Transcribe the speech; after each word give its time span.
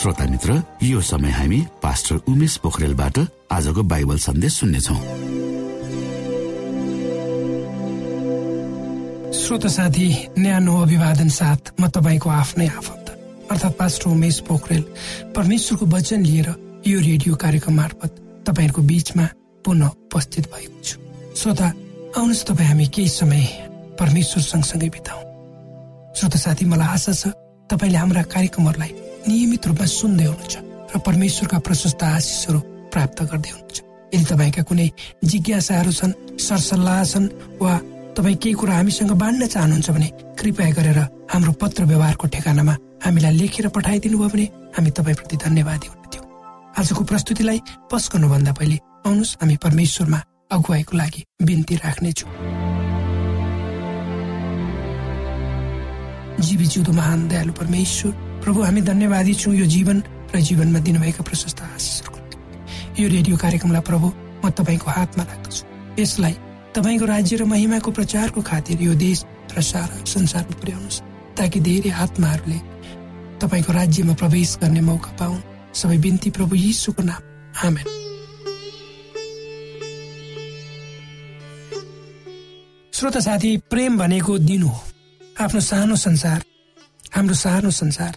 श्रोता 0.00 0.24
मित्र 0.24 0.54
यो 0.82 1.00
समय 1.04 1.30
हामी 1.30 1.56
पास्टर 1.82 2.16
उमेश 2.28 2.56
पोखरेलबाट 2.64 3.18
आजको 3.52 3.82
बाइबल 3.84 4.18
सन्देश 4.18 4.52
सुन्नेछौ। 4.60 4.94
श्रोत 9.36 9.66
साथी 9.76 10.08
न्यानो 10.38 10.76
अभिवादन 10.82 11.28
साथ 11.28 11.72
म 11.80 11.88
तपाईँको 11.92 12.28
आफ्नै 12.32 12.68
आफन्त 12.80 13.10
अर्थात् 13.52 13.76
पास्टर 13.76 14.10
उमेश 14.10 14.38
पोखरेल 14.48 14.82
परमेश्वरको 15.36 15.86
वचन 15.92 16.24
लिएर 16.24 16.48
यो 16.86 17.00
रेडियो 17.00 17.36
कार्यक्रम 17.36 17.74
मार्फत 17.76 18.12
तपाईँहरूको 18.48 18.82
बिचमा 18.88 19.26
पुनः 19.64 19.86
उपस्थित 20.08 20.48
भएको 20.48 20.80
छु। 20.80 20.96
श्रोता 21.36 21.68
आउनुहोस् 22.16 22.46
तपाईँ 22.48 22.68
हामी 22.68 22.86
केही 22.88 23.08
समय 23.20 23.44
परमेश्वर 24.00 24.42
सँगसँगै 24.48 24.88
बिताउ। 24.96 25.20
श्रोता 26.16 26.38
साथी 26.40 26.64
मलाई 26.72 26.88
आशा 26.88 27.12
छ 27.12 27.36
तपाईँले 27.68 27.98
हाम्रा 28.00 28.22
कार्यक्रमहरूलाई 28.32 28.92
नियमित 29.28 29.66
रूपमा 29.68 29.86
सुन्दै 29.86 30.24
हुनुहुन्छ 30.24 30.54
र 30.94 30.98
परमेश्वरका 31.06 31.58
प्रशस्त 31.66 32.02
आशिषहरू 32.02 32.58
प्राप्त 32.92 33.18
गर्दै 33.30 33.50
हुनुहुन्छ। 33.50 33.78
यदि 34.14 34.24
तपाईँका 34.30 34.62
कुनै 34.68 34.88
जिज्ञासाहरू 35.30 35.92
छन् 35.98 36.18
सरसल्लाह 36.46 37.02
छन् 37.12 37.28
वा 37.62 37.72
तपाईँ 38.16 38.36
केही 38.42 38.54
कुरा 38.60 38.74
हामीसँग 38.74 39.12
बाँड्न 39.22 39.46
चाहनुहुन्छ 39.54 39.90
भने 39.94 40.08
कृपया 40.40 40.70
गरेर 40.78 40.98
हाम्रो 41.32 41.52
पत्र 41.62 41.84
व्यवहारको 41.90 42.26
ठेगानामा 42.34 42.74
हामीलाई 43.04 43.34
लेखेर 43.40 43.68
पठाइदिनु 43.76 44.18
भयो 44.18 44.28
भने 44.34 44.46
हामी 44.76 44.90
तपाईँप्रति 44.98 45.36
धन्यवादी 45.44 45.86
हुन्थ्यौँ। 45.92 46.26
आजको 46.78 47.02
प्रस्तुतिलाई 47.10 47.58
पस 47.90 48.04
गर्नुभन्दा 48.12 48.52
पहिले 48.58 48.76
आउनुहोस् 49.06 49.36
हामी 49.40 49.56
परमेश्वरमा 49.64 50.20
अगुवाईको 50.50 50.96
लागि 50.96 51.20
बिन्ती 51.46 51.74
राख्नेछौँ। 51.84 52.30
जीवी 56.40 56.66
जिउँदो 56.72 56.92
महान 56.92 57.28
दयालु 57.28 57.52
परमेश्वर 57.52 58.12
प्रभु 58.40 58.62
हामी 58.62 58.80
धन्यवादी 58.80 59.34
छौँ। 59.34 59.54
यो 59.54 59.66
जीवन 59.66 60.02
र 60.34 60.40
जीवनमा 60.40 60.78
दिनुभएका 60.78 61.22
प्रशस्त 61.22 61.60
आशिषहरूको 61.60 63.02
यो 63.02 63.08
रेडियो 63.08 63.36
कार्यक्रमलाई 63.36 63.82
प्रभु 63.82 64.06
म 64.44 64.50
तपाईँको 64.50 64.90
हातमा 64.90 65.24
राख्दछु। 65.24 65.62
यसलाई 66.00 66.34
तपाईँको 66.74 67.04
राज्य 67.04 67.36
र 67.36 67.44
महिमाको 67.44 67.90
प्रचारको 67.90 68.40
खातिर 68.40 68.82
यो 68.82 68.94
देश 68.94 69.24
र 69.56 69.60
सारा 69.60 70.04
संसारमा 70.04 70.54
पुर्याउनुहोस् 70.56 71.02
ताकि 71.36 71.60
धेरै 71.60 71.90
आत्माहरूले 71.90 72.58
तपाईँको 73.40 73.72
राज्यमा 73.72 74.14
प्रवेश 74.14 74.58
गर्ने 74.62 74.80
मौका 74.80 75.12
पाउन्। 75.18 75.42
सबै 75.74 75.98
बिन्ती 75.98 76.30
प्रभु 76.30 76.54
यीशुको 76.56 77.02
नाम। 77.02 77.22
आमेन। 77.66 77.86
श्रोत 82.92 83.16
साथी 83.18 83.50
प्रेम 83.70 83.98
भनेको 83.98 84.38
दिन 84.38 84.62
हो। 84.62 84.76
आफ्नो 85.40 85.60
सानो 85.60 85.96
संसार 85.96 86.40
हाम्रो 87.14 87.34
सानो 87.34 87.70
संसार 87.70 88.12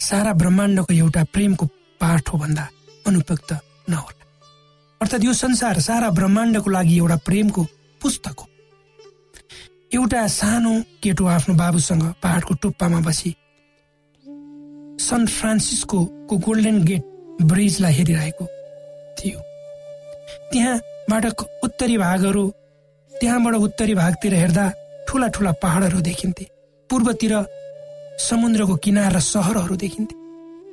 सारा 0.00 0.32
ब्रह्माण्डको 0.32 0.94
एउटा 0.94 1.24
प्रेमको 1.32 1.66
पाठ 2.00 2.32
हो 2.32 2.38
भन्दा 2.38 2.68
अनुपयुक्त 3.06 3.52
नहोला 3.90 4.24
अर्थात् 5.00 5.24
यो 5.24 5.32
संसार 5.34 5.80
सारा 5.80 6.10
ब्रह्माण्डको 6.10 6.70
लागि 6.70 6.96
एउटा 6.98 7.16
प्रेमको 7.26 7.62
पुस्तक 8.00 8.40
हो। 8.40 8.46
एउटा 9.94 10.26
सानो 10.28 10.72
केटो 11.02 11.26
आफ्नो 11.26 11.54
बाबुसँग 11.54 12.02
पहाडको 12.22 12.54
टुप्पामा 12.62 13.00
बसी 13.00 13.34
सन 15.00 15.26
फ्रान्सिस्को 15.28 15.98
गोल्डन 16.32 16.82
गेट 16.84 17.02
ब्रिजलाई 17.42 17.92
हेरिरहेको 17.92 18.44
थियो। 19.18 19.40
त्यहाँबाट 20.52 21.24
उत्तरी 21.64 21.96
भागहरू 21.98 22.44
त्यहाँबाट 23.12 23.54
उत्तरी 23.56 23.94
भागतिर 23.94 24.34
हेर्दा 24.34 24.70
ठुला 25.08 25.28
ठुला 25.28 25.52
पहाडहरू 25.62 26.00
देखिन्थे। 26.00 26.44
पूर्वतिर 26.90 27.34
समुद्रको 28.18 28.74
किनार 28.84 29.12
र 29.12 29.20
सहरहरू 29.20 29.76
देखिन्थे। 29.76 30.14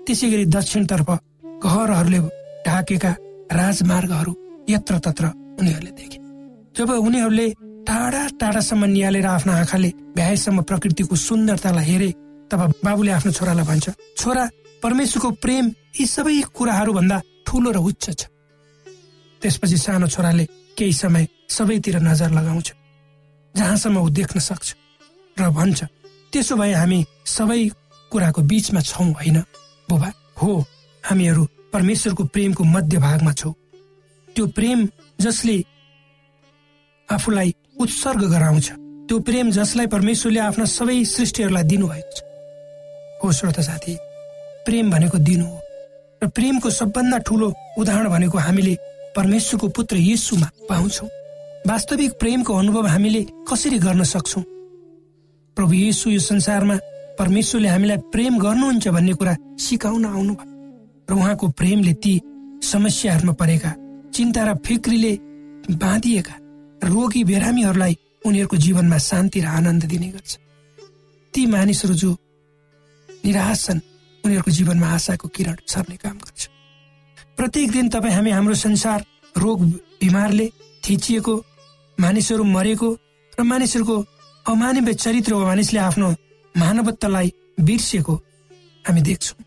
त्यसै 0.05 0.27
गरी 0.31 0.45
दक्षिणतर्फ 0.55 1.09
घरहरूले 1.63 2.19
ढाकेका 2.65 3.11
राजमार्गहरू 3.51 4.33
यत्र 4.69 4.93
तत्र 5.05 5.25
उनीहरूले 5.59 5.91
देखे। 5.99 6.17
जब 6.75 6.89
उनीहरूले 6.89 7.47
टाढा 7.87 8.23
टाढासम्म 8.39 8.85
निहालेर 8.85 9.25
आफ्नो 9.25 9.53
आँखाले 9.53 9.89
भ्याएसम्म 10.15 10.61
प्रकृतिको 10.69 11.15
सुन्दरतालाई 11.17 11.85
हेरे 11.85 12.09
तब 12.51 12.61
बाबुले 12.83 13.11
आफ्नो 13.11 13.31
छोरालाई 13.31 13.65
भन्छ 13.65 13.85
छोरा 14.17 14.43
परमेश्वरको 14.83 15.29
प्रेम 15.43 15.65
यी 15.99 16.05
सबै 16.05 16.41
कुराहरू 16.55 16.91
भन्दा 16.93 17.17
ठुलो 17.47 17.69
र 17.71 17.77
उच्च 17.79 18.05
छ। 18.19 18.21
त्यसपछि 19.41 19.77
सानो 19.77 20.07
छोराले 20.07 20.45
केही 20.77 20.93
समय 20.93 21.27
सबैतिर 21.49 21.95
नजर 22.01 22.31
लगाउँछ 22.31 22.67
जहाँसम्म 23.55 23.97
ऊ 23.97 24.09
देख्न 24.09 24.39
सक्छ 24.39 24.67
र 25.37 25.49
भन्छ 25.49 25.79
त्यसो 26.31 26.55
भए 26.55 26.73
हामी 26.73 27.05
सबै 27.27 27.61
कुराको 28.11 28.41
बीचमा 28.41 28.81
छौँ 28.81 29.11
होइन? 29.13 29.37
बुबा 29.89 30.11
हो 30.41 30.51
हामीहरू 31.03 31.43
परमेश्वरको 31.73 32.23
प्रेमको 32.23 32.63
मध्य 32.63 32.97
भागमा 32.97 33.33
छौँ। 33.33 33.53
त्यो 34.35 34.47
प्रेम 34.47 34.87
जसले 35.21 35.57
आफूलाई 37.09 37.55
उत्सर्ग 37.79 38.23
गराउँछ 38.31 38.71
त्यो 39.07 39.19
प्रेम 39.19 39.51
जसलाई 39.51 39.87
परमेश्वरले 39.87 40.39
आफ्ना 40.39 40.65
सबै 40.65 41.03
सृष्टिहरूलाई 41.05 41.63
दिनुभएको 41.63 42.11
छ। 42.15 42.23
हो 43.23 43.31
श्रोता 43.31 43.61
साथी 43.61 43.97
प्रेम 44.65 44.91
भनेको 44.91 45.17
दिनु 45.17 45.45
हो। 45.45 45.59
र 46.23 46.27
प्रेमको 46.27 46.69
सबभन्दा 46.69 47.17
ठुलो 47.27 47.53
उदाहरण 47.77 48.09
भनेको 48.09 48.37
हामीले 48.37 48.77
परमेश्वरको 49.15 49.67
पुत्र 49.67 49.95
यीशुमा 49.97 50.47
पाउँछौ। 50.69 51.05
वास्तविक 51.67 52.11
प्रेमको 52.19 52.53
अनुभव 52.55 52.85
हामीले 52.87 53.21
कसरी 53.49 53.79
गर्न 53.79 54.03
सक्छौ? 54.03 54.41
प्रभु 55.61 55.73
यीशु 55.73 56.09
यो 56.09 56.19
संसारमा 56.19 56.75
परमेश्वरले 57.21 57.67
हामीलाई 57.69 57.97
प्रेम 58.09 58.37
गर्नुहुन्छ 58.41 58.87
भन्ने 58.97 59.13
कुरा 59.13 59.33
सिकाउन 59.61 60.05
आउनुभयो 60.05 60.49
र 61.05 61.13
उहाँको 61.13 61.49
प्रेमले 61.53 61.93
ती 62.01 62.13
समस्याहरूमा 62.65 63.33
परेका 63.37 63.71
चिन्ता 64.09 64.41
र 64.41 64.49
फिक्रीले 64.65 65.13
बाँधिएका 65.77 66.35
रोगी 66.89 67.23
बिरामीहरूलाई 67.29 67.93
उनीहरूको 68.25 68.57
जीवनमा 68.57 68.97
शान्ति 68.97 69.39
र 69.41 69.45
आनन्द 69.53 69.85
दिने 69.85 70.09
गर्छ। 70.17 70.31
ती 71.33 71.45
मानिसहरू 71.45 71.93
जो 71.93 72.09
निराश 73.21 73.65
छन् 73.65 73.85
उनीहरूको 74.23 74.51
जीवनमा 74.57 74.87
आशाको 74.97 75.27
किरण 75.29 75.55
सर्ने 75.61 75.95
काम 76.01 76.17
गर्छ। 76.25 76.41
प्रत्येक 77.37 77.69
दिन 77.71 77.89
तपाईँ 77.93 78.13
हामी 78.17 78.31
हाम्रो 78.33 78.55
संसार 78.65 79.05
रोग 79.37 79.59
बिमारले 80.01 80.47
थिचिएको 80.81 81.35
मानिसहरू 81.97 82.43
मरेको 82.49 82.89
र 83.37 83.43
मानिसहरूको 83.45 83.97
अमानवीय 84.45 84.93
चरित्र 84.93 85.33
वा 85.33 85.45
मानिसले 85.45 85.79
आफ्नो 85.79 86.09
मानवत्वलाई 86.55 87.31
बिर्सिएको 87.61 88.13
हामी 88.85 89.01
देख्छौँ। 89.01 89.37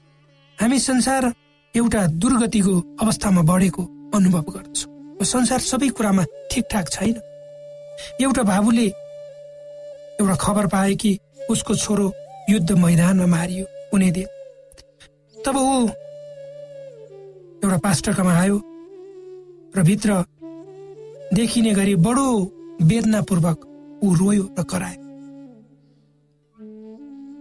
हामी 0.58 0.78
संसार 0.78 1.24
एउटा 1.74 2.06
दुर्गतिको 2.22 2.74
अवस्थामा 3.02 3.42
बढेको 3.42 3.82
अनुभव 4.14 4.44
गर्दछौँ। 4.54 5.24
संसार 5.24 5.60
सबै 5.60 5.88
कुरामा 5.98 6.24
ठिकठाक 6.50 6.88
छैन। 6.88 7.16
एउटा 8.22 8.42
बाबुले 8.42 8.86
एउटा 10.20 10.36
खबर 10.40 10.66
पाए 10.70 10.94
कि 10.94 11.18
उसको 11.50 11.74
छोरो 11.74 12.06
युद्ध 12.50 12.70
मैदानमा 12.78 13.26
मारियो 13.26 13.64
कुनै 13.90 14.10
दिन। 14.10 14.26
तब 15.44 15.56
ऊ 15.56 15.88
एउटा 17.64 17.78
पास्टरकामा 17.82 18.32
आयो 18.40 18.56
र 19.76 19.82
भित्र 19.82 20.24
देखिने 21.34 21.72
गरी 21.74 21.94
बडो 21.98 22.26
वेदनापूर्वक 22.82 23.58
ऊ 24.04 24.14
रोयो 24.14 24.44
र 24.58 24.62
करायो। 24.62 25.00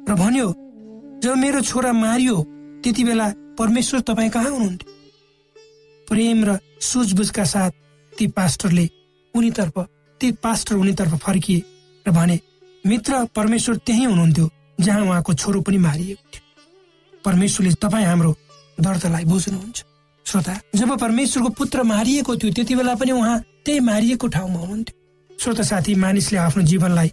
र 0.10 0.16
भन्यो 0.16 0.48
जब 1.24 1.36
मेरो 1.38 1.62
छोरा 1.62 1.92
मारियो 1.94 2.36
त्यति 2.84 3.04
बेला 3.04 3.28
परमेश्वर 3.60 4.00
तपाईँ 4.08 4.30
कहाँ 4.30 4.52
हुनुहुन्थ्यो? 4.52 4.92
प्रेम 6.08 6.44
र 6.46 6.58
सुझबुझका 6.82 7.44
साथ 7.44 7.72
ती 8.14 8.28
पास्टरले 8.28 8.90
उनीतर्फ 9.34 9.76
ती 10.22 10.32
पास्टर 10.44 10.76
उनीतर्फ 10.76 11.14
फर्किए 11.24 11.60
र 12.06 12.12
भने 12.12 12.40
मित्र 12.86 13.26
परमेश्वर 13.36 13.76
त्यही 13.86 14.04
हुनुहुन्थ्यो 14.04 14.50
जहाँ 14.80 15.02
उहाँको 15.02 15.34
छोरो 15.34 15.62
पनि 15.62 15.78
मारिएको 15.78 16.24
थियो। 16.34 17.22
परमेश्वरले 17.24 17.74
तपाईँ 17.82 18.06
हाम्रो 18.06 18.32
दर्दलाई 18.80 19.26
बुझ्नुहुन्छ। 19.26 19.84
श्रोता 20.26 20.54
जब 20.76 20.98
परमेश्वरको 21.00 21.50
पुत्र 21.50 21.84
मारिएको 21.84 22.36
थियो 22.36 22.52
त्यति 22.54 22.76
बेला 22.76 22.96
पनि 22.96 23.12
उहाँ 23.12 23.40
त्यही 23.66 23.80
मारिएको 23.80 24.28
ठाउँमा 24.28 24.60
हुनुहुन्थ्यो। 24.60 24.96
श्रोता 25.40 25.64
साथी 25.64 25.96
मानिसले 25.96 26.38
आफ्नो 26.40 26.64
जीवनलाई 26.64 27.10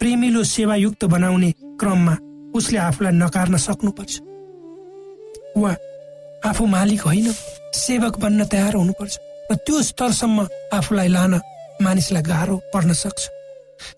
प्रेमिलो 0.00 0.42
सेवायुक्त 0.44 1.04
बनाउने 1.04 1.50
क्रममा 1.80 2.14
उसले 2.56 2.78
आफूलाई 2.78 3.12
नकार्न 3.12 3.56
सक्नुपर्छ। 3.56 4.20
वा 5.56 5.72
आफू 6.48 6.66
मालिक 6.66 7.00
होइन 7.02 7.32
सेवक 7.74 8.18
बन्न 8.18 8.44
तयार 8.44 8.74
हुनुपर्छ 8.74 9.14
र 9.50 9.54
त्यो 9.66 9.82
स्तरसम्म 9.82 10.46
आफूलाई 10.74 11.08
लान 11.08 11.40
मानिसलाई 11.82 12.22
गाह्रो 12.22 12.56
पर्न 12.72 12.92
सक्छ। 12.92 13.22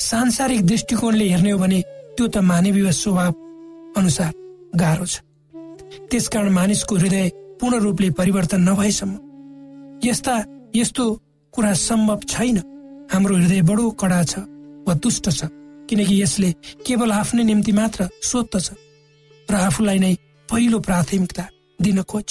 सांसारिक 0.01 0.67
दृष्टिकोणले 0.67 1.25
हेर्ने 1.29 1.51
हो 1.51 1.59
भने 1.59 1.81
त्यो 2.17 2.27
त 2.29 2.37
मानवीय 2.51 2.93
स्वभाव 2.93 3.33
अनुसार 3.99 4.33
गाह्रो 4.77 5.07
छ। 5.07 5.15
त्यसकारण 6.11 6.53
मानिसको 6.53 6.95
हृदय 6.97 7.29
पूर्ण 7.61 7.79
रूपले 7.81 8.11
परिवर्तन 8.19 8.61
नभएसम्म 8.69 9.13
यस्ता 10.05 10.35
यस्तो 10.77 11.05
कुरा 11.55 11.73
सम्भव 11.73 12.21
छैन। 12.29 12.57
हाम्रो 13.13 13.37
हृदय 13.37 13.63
बडो 13.69 13.91
कडा 14.01 14.23
छ 14.31 14.39
वा 14.87 14.95
दुष्ट 15.05 15.31
छ 15.31 15.51
किनकि 15.89 16.15
यसले 16.23 16.51
केवल 16.87 17.13
आफ्नै 17.13 17.45
निम्ति 17.45 17.73
मात्र 17.73 18.09
सोध्दछ 18.31 18.69
र 19.49 19.55
आफूलाई 19.69 19.99
नै 19.99 20.15
पहिलो 20.49 20.79
प्राथमिकता 20.87 21.45
दिन 21.79 22.03
खोज्छ। 22.03 22.31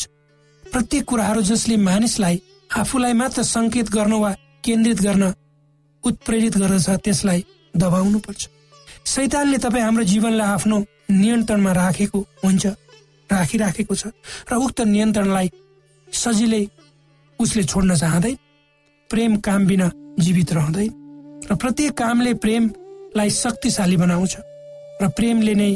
प्रत्येक 0.64 1.04
कुराहरू 1.06 1.42
जसले 1.50 1.78
मानिसलाई 1.78 2.42
आफूलाई 2.82 3.14
मात्र 3.22 3.42
सङ्केत 3.46 3.90
गर्न 3.96 4.14
वा 4.24 4.32
केन्द्रित 4.66 5.02
गर्न 5.02 5.24
उत्प्रेरित 6.04 6.58
गर्दछ 6.58 6.90
त्यसलाई 7.06 7.42
दबाउनु 7.76 8.20
पर्छ 8.26 8.42
सैतानले 9.14 9.58
तपाईँ 9.66 9.84
हाम्रो 9.84 10.04
जीवनलाई 10.12 10.48
आफ्नो 10.56 10.78
नियन्त्रणमा 11.12 11.72
राखेको 11.74 12.20
हुन्छ 12.44 12.66
राखिराखेको 13.30 13.96
छ 13.96 14.04
र 14.50 14.58
उक्त 14.66 14.82
नियन्त्रणलाई 14.94 15.48
सजिलै 16.08 16.64
उसले 17.40 17.64
छोड्न 17.72 17.96
चाहँदैन। 17.96 18.38
प्रेम 19.10 19.36
काम 19.46 19.66
बिना 19.68 19.88
जीवित 20.20 20.54
रहँदैन 20.54 20.92
र 21.52 21.56
प्रत्येक 21.56 21.94
कामले 21.94 22.34
प्रेमलाई 22.34 23.30
शक्तिशाली 23.30 23.98
बनाउँछ 23.98 24.38
र 25.02 25.08
प्रेमले 25.10 25.54
नै 25.56 25.72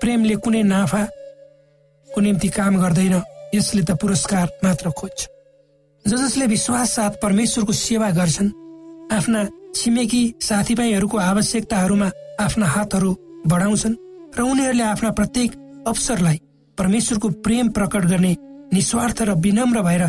प्रेमले 0.00 0.34
कुनै 0.34 0.62
नाफाको 0.62 2.20
निम्ति 2.20 2.48
काम 2.48 2.76
गर्दैन 2.80 3.14
यसले 3.54 3.82
त 3.82 3.90
पुरस्कार 4.00 4.46
मात्र 4.64 4.90
खोज्छ। 4.90 5.20
ज 6.04 6.14
जसले 6.14 6.46
विश्वास 6.46 6.90
साथ 6.90 7.10
परमेश्वरको 7.22 7.72
सेवा 7.72 8.10
गर्छन् 8.10 8.50
आफ्ना 9.12 9.40
छिमेकी 9.74 10.22
साथीभाइहरूको 10.40 11.16
आवश्यकताहरूमा 11.18 12.10
आफ्ना 12.40 12.66
हातहरू 12.66 13.10
बढाउँछन् 13.46 13.96
र 14.38 14.40
उनीहरूले 14.42 14.84
आफ्ना 14.84 15.10
प्रत्येक 15.10 15.50
अवसरलाई 15.86 16.38
परमेश्वरको 16.78 17.28
प्रेम 17.44 17.68
प्रकट 17.68 18.04
गर्ने 18.04 18.36
निस्वार्थ 18.72 19.22
र 19.22 19.34
विनम्र 19.36 19.82
भएर 19.82 20.04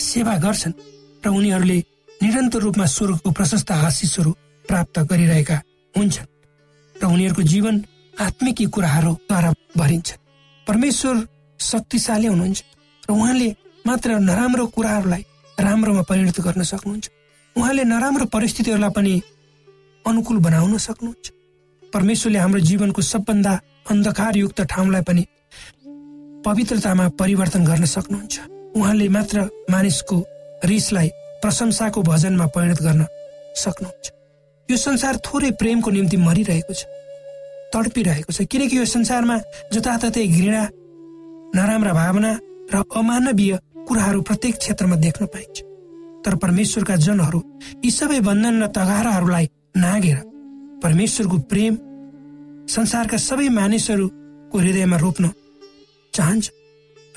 सेवा 0.00 0.36
गर्छन् 0.38 0.78
र 1.26 1.28
उनीहरूले 1.28 1.78
निरन्तर 2.20 2.60
रूपमा 2.60 2.86
स्वर्गको 2.86 3.30
प्रशस्त 3.30 3.70
आशिषहरू 3.72 4.30
प्राप्त 4.64 4.98
गरिरहेका 5.10 5.56
हुन्छन् 5.94 6.28
र 6.96 7.04
उनीहरूको 7.06 7.42
जीवन 7.42 7.74
आत्मिकी 8.20 8.64
कुराहरूद्वारा 8.74 9.50
भरिन्छ। 9.76 10.08
परमेश्वर 10.66 11.16
शक्तिशाली 11.60 12.26
हुनुहुन्छ 12.26 12.58
र 13.08 13.12
उहाँले 13.12 13.48
मात्र 13.84 14.18
नराम्रो 14.20 14.66
कुराहरूलाई 14.76 15.22
राम्रोमा 15.58 16.02
परिणत 16.02 16.40
गर्न 16.40 16.62
सक्नुहुन्छ। 16.62 17.06
उहाँले 17.56 17.84
नराम्रो 17.84 18.24
परिस्थितिहरूलाई 18.28 18.92
पनि 18.96 19.14
अनुकूल 20.04 20.38
बनाउन 20.38 20.76
सक्नुहुन्छ। 20.78 21.26
परमेश्वरले 21.92 22.38
हाम्रो 22.38 22.60
जीवनको 22.60 23.02
सबभन्दा 23.02 23.52
अन्धकारयुक्त 23.90 24.60
ठाउँलाई 24.70 25.02
पनि 25.08 25.22
पवित्रतामा 26.44 27.08
परिवर्तन 27.20 27.64
गर्न 27.64 27.84
सक्नुहुन्छ। 27.84 28.34
उहाँले 28.76 29.08
मात्र 29.08 29.48
मानिसको 29.70 30.16
रिसलाई 30.64 31.08
प्रशंसाको 31.42 32.02
भजनमा 32.02 32.46
परिणत 32.54 32.80
गर्न 32.82 33.02
सक्नुहुन्छ। 33.56 34.06
यो 34.68 34.76
संसार 34.76 35.16
थोरै 35.26 35.50
प्रेमको 35.60 35.90
निम्ति 35.90 36.16
मरिरहेको 36.16 36.74
छ 36.74 36.82
तडपिरहेको 37.72 38.32
छ 38.32 38.46
किनकि 38.50 38.76
यो 38.78 38.84
संसारमा 38.84 39.36
जताततै 39.72 40.26
घृणा 40.26 40.62
नराम्रा 41.56 41.92
भावना 41.92 42.30
र 42.72 42.82
अमानवीय 43.00 43.52
कुराहरू 43.88 44.20
प्रत्येक 44.28 44.54
क्षेत्रमा 44.62 44.96
देख्न 45.06 45.26
पाइन्छ। 45.34 45.56
तर 46.24 46.34
परमेश्वरका 46.36 46.96
जनहरू 47.06 47.40
यी 47.84 47.90
सबै 47.90 48.20
बन्धन 48.28 48.62
र 48.62 48.66
तगाराहरूलाई 48.76 49.46
नागेर 49.76 50.18
परमेश्वरको 50.82 51.36
प्रेम 51.50 51.74
संसारका 52.68 53.16
सबै 53.16 53.48
मानिसहरूको 53.58 54.56
हृदयमा 54.58 54.96
रोप्न 55.04 55.24
चाहन्छ 56.14 56.44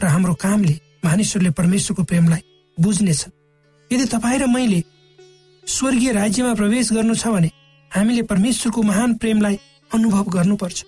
र 0.02 0.06
हाम्रो 0.14 0.34
कामले 0.42 0.76
मानिसहरूले 1.06 1.52
परमेश्वरको 1.60 2.04
प्रेमलाई 2.10 2.42
बुझ्नेछन्। 2.78 3.32
यदि 3.94 4.06
तपाईँ 4.10 4.40
र 4.40 4.46
मैले 4.50 4.82
स्वर्गीय 5.64 6.12
राज्यमा 6.14 6.54
प्रवेश 6.60 6.92
गर्नु 6.94 7.16
छ 7.16 7.28
भने 7.30 7.50
हामीले 7.92 8.22
परमेश्वरको 8.26 8.82
महान 8.82 9.14
प्रेमलाई 9.22 9.56
अनुभव 9.94 10.26
गर्नुपर्छ। 10.36 10.80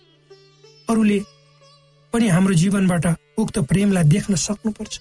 अरूले 0.89 1.19
पनि 2.13 2.27
हाम्रो 2.27 2.53
जीवनबाट 2.61 3.05
उक्त 3.37 3.59
प्रेमलाई 3.69 4.03
देख्न 4.09 4.35
सक्नुपर्छ। 4.35 4.93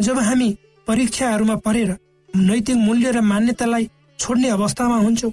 जब 0.00 0.18
हामी 0.18 0.48
परीक्षाहरूमा 0.86 1.56
परेर 1.66 1.90
नैतिक 2.34 2.76
मूल्य 2.76 3.10
र 3.10 3.20
मान्यतालाई 3.22 3.88
छोड्ने 4.18 4.48
अवस्थामा 4.50 4.96
हुन्छौँ 4.96 5.32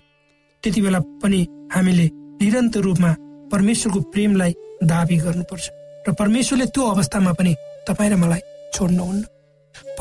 त्यति 0.63 0.81
बेला 0.81 1.00
पनि 1.22 1.39
हामीले 1.74 2.05
निरन्तर 2.41 2.81
रूपमा 2.81 3.12
परमेश्वरको 3.51 4.00
प्रेमलाई 4.13 4.51
दावी 4.84 5.17
गर्नुपर्छ। 5.17 5.65
र 6.08 6.13
परमेश्वरले 6.20 6.65
त्यो 6.65 6.84
अवस्थामा 6.93 7.31
पनि 7.34 7.53
तपाईँ 7.88 8.12
र 8.12 8.15
मलाई 8.17 8.41
छोड्नुहुन्न। 8.74 9.24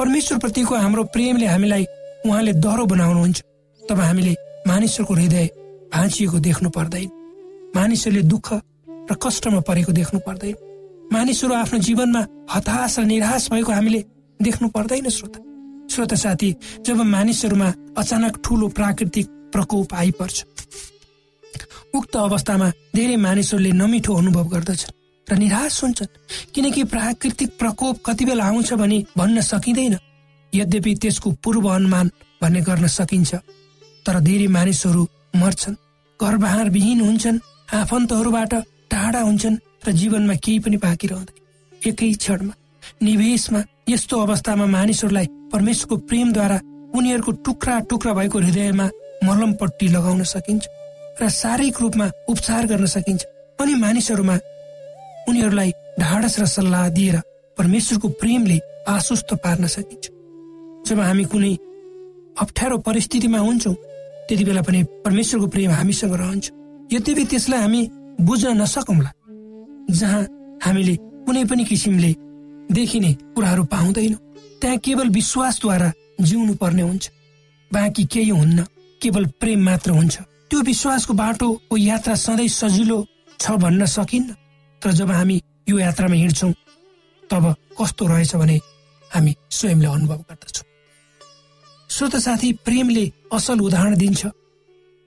परमेश्वरप्रतिको 0.01 0.75
हाम्रो 0.75 1.03
प्रेमले 1.13 1.47
हामीलाई 1.47 1.85
उहाँले 2.25 2.53
दह्रो 2.65 2.85
बनाउनुहुन्छ। 2.89 3.39
तब 3.83 3.99
हामीले 4.01 4.33
मानिसहरूको 4.67 5.15
हृदय 5.15 5.47
भाँचिएको 5.93 6.39
देख्नु 6.41 6.69
पर्दैन। 6.73 7.09
मानिसहरूले 7.77 8.23
दुःख 8.25 8.49
र 9.11 9.15
कष्टमा 9.21 9.61
परेको 9.61 9.93
देख्नु 9.93 10.19
पर्दैन। 10.25 10.57
मानिसहरू 11.13 11.53
आफ्नो 11.55 11.79
जीवनमा 11.85 12.23
हताश 12.49 12.99
र 12.99 13.05
निराश 13.05 13.51
भएको 13.53 13.73
हामीले 13.73 14.01
देख्नु 14.41 14.69
पर्दैन 14.73 15.09
श्रोता। 15.13 15.41
श्रोता 15.93 16.17
साथी 16.17 16.51
जब 16.81 16.97
मानिसहरूमा 17.05 17.69
अचानक 17.99 18.41
ठुलो 18.41 18.69
प्राकृतिक 18.73 19.27
प्रकोप 19.53 19.95
आइपर्छ 19.95 20.37
उक्त 21.95 22.17
अवस्थामा 22.17 22.69
धेरै 22.97 23.17
मानिसहरूले 23.19 23.73
नमिठो 23.77 24.15
अनुभव 24.15 24.49
गर्दछन्। 24.49 25.00
र 25.31 25.37
निराश 25.39 25.83
हुन्छन् 25.83 26.15
किनकि 26.55 26.85
प्राकृतिक 26.93 27.51
प्रकोप 27.59 28.03
कति 28.07 28.25
बेला 28.25 28.45
आउँछ 28.45 28.73
भने 28.75 28.99
भन्न 29.17 29.41
सकिँदैन। 29.41 29.97
यद्यपि 30.53 30.95
त्यसको 31.03 31.31
पूर्व 31.45 31.69
अनुमान 31.69 32.11
भन्ने 32.43 32.61
गर्न 32.61 32.87
सकिन्छ 32.99 33.35
तर 34.07 34.21
धेरै 34.21 34.47
मानिसहरू 34.57 35.03
मर्छन् 35.37 35.81
घरबहार 36.21 36.71
विहीन 36.71 37.01
हुन्छन् 37.01 37.39
आफन्तहरूबाट 37.75 38.55
टाढा 38.91 39.21
हुन्छन् 39.21 39.61
र 39.87 39.93
जीवनमा 39.93 40.35
केही 40.45 40.59
पनि 40.59 40.77
बाँकी 40.77 41.07
रहँदैन। 41.07 41.89
एकै 41.89 42.13
क्षणमा 42.13 42.55
निवेशमा 43.03 43.61
यस्तो 43.89 44.21
अवस्थामा 44.21 44.67
मानिसहरूलाई 44.67 45.27
परमेश्वरको 45.53 45.97
प्रेमद्वारा 46.09 46.59
उनीहरूको 46.99 47.33
टुक्रा 47.47 47.79
टुक्रा 47.91 48.13
भएको 48.15 48.39
हृदयमा 48.39 48.87
मलमपट्टि 49.25 49.89
लगाउन 49.89 50.23
सकिन्छ 50.35 50.65
र 51.21 51.29
शारीरिक 51.31 51.81
रूपमा 51.81 52.07
उपचार 52.29 52.67
गर्न 52.67 52.87
सकिन्छ 52.87 53.23
अनि 53.61 53.75
मानिसहरूमा 53.75 54.37
उनीहरूलाई 55.31 55.71
ढाडस 56.01 56.35
र 56.41 56.47
सल्लाह 56.47 56.89
दिएर 56.97 57.17
परमेश्वरको 57.57 58.09
प्रेमले 58.21 58.59
आश्वस्त 58.89 59.35
पार्न 59.45 59.67
सकिन्छ। 59.67 60.07
जब 60.89 60.99
हामी 61.01 61.25
कुनै 61.33 61.53
अप्ठ्यारो 62.43 62.79
परिस्थितिमा 62.87 63.39
हुन्छौँ 63.39 63.75
त्यति 64.29 64.45
बेला 64.45 64.63
पनि 64.63 64.83
परमेश्वरको 65.05 65.47
प्रेम 65.55 65.71
हामीसँग 65.71 66.15
रहन्छ। 66.15 66.47
यद्यपि 66.93 67.25
त्यसलाई 67.31 67.61
हामी 67.61 67.81
बुझ्न 68.21 68.57
नसकौँला 68.61 69.11
जहाँ 69.91 70.23
हामीले 70.65 70.95
कुनै 71.27 71.45
पनि 71.51 71.65
किसिमले 71.65 72.13
देखिने 72.71 73.13
कुराहरू 73.35 73.65
पाउँदैनौँ 73.75 74.21
त्यहाँ 74.61 74.79
केवल 74.85 75.09
विश्वासद्वारा 75.11 75.93
जिउनु 76.21 76.55
पर्ने 76.63 76.83
हुन्छ। 76.83 77.11
बाँकी 77.71 78.05
केही 78.13 78.31
हुन्न 78.31 78.65
केवल 79.01 79.25
प्रेम 79.41 79.61
मात्र 79.65 79.91
हुन्छ। 79.91 80.17
त्यो 80.51 80.61
विश्वासको 80.63 81.13
बाटोको 81.15 81.77
यात्रा 81.77 82.15
सधैँ 82.15 82.49
सजिलो 82.51 82.99
छ 83.41 83.51
भन्न 83.63 83.87
सकिन्न। 83.87 84.35
तर 84.83 84.93
जब 84.93 85.11
हामी 85.11 85.43
यो 85.69 85.79
यात्रामा 85.79 86.15
हिँड्छौँ 86.15 86.53
तब 87.31 87.55
कस्तो 87.81 88.07
रहेछ 88.07 88.35
भने 88.37 88.57
हामी 89.11 89.35
स्वयंले 89.51 89.87
अनुभव 89.87 90.21
गर्दछौँ। 90.31 90.67
श्रोत 91.91 92.17
साथी 92.17 92.53
प्रेमले 92.65 93.05
असल 93.33 93.61
उदाहरण 93.61 93.97
दिन्छ। 93.97 94.27